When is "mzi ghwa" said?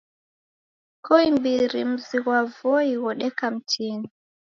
1.91-2.39